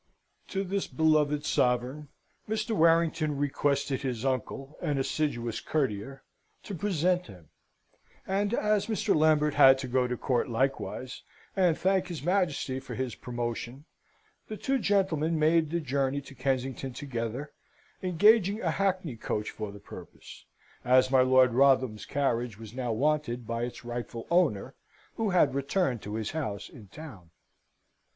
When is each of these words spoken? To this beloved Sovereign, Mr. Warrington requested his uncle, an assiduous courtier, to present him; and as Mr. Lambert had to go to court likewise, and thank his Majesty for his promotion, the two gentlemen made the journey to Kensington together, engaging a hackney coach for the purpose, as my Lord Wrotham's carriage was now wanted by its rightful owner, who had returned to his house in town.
To 0.47 0.63
this 0.63 0.87
beloved 0.87 1.45
Sovereign, 1.45 2.07
Mr. 2.49 2.71
Warrington 2.75 3.37
requested 3.37 4.01
his 4.01 4.25
uncle, 4.25 4.75
an 4.81 4.97
assiduous 4.97 5.59
courtier, 5.61 6.23
to 6.63 6.73
present 6.73 7.27
him; 7.27 7.49
and 8.25 8.51
as 8.51 8.87
Mr. 8.87 9.13
Lambert 9.15 9.53
had 9.53 9.77
to 9.77 9.87
go 9.87 10.07
to 10.07 10.17
court 10.17 10.49
likewise, 10.49 11.21
and 11.55 11.77
thank 11.77 12.07
his 12.07 12.23
Majesty 12.23 12.79
for 12.79 12.95
his 12.95 13.13
promotion, 13.13 13.85
the 14.47 14.57
two 14.57 14.79
gentlemen 14.79 15.37
made 15.37 15.69
the 15.69 15.79
journey 15.79 16.21
to 16.21 16.33
Kensington 16.33 16.93
together, 16.93 17.53
engaging 18.01 18.59
a 18.59 18.71
hackney 18.71 19.15
coach 19.17 19.51
for 19.51 19.71
the 19.71 19.79
purpose, 19.79 20.45
as 20.83 21.11
my 21.11 21.21
Lord 21.21 21.53
Wrotham's 21.53 22.07
carriage 22.07 22.57
was 22.57 22.73
now 22.73 22.91
wanted 22.91 23.45
by 23.45 23.65
its 23.65 23.85
rightful 23.85 24.25
owner, 24.31 24.73
who 25.17 25.29
had 25.29 25.53
returned 25.53 26.01
to 26.01 26.15
his 26.15 26.31
house 26.31 26.69
in 26.69 26.87
town. 26.87 27.29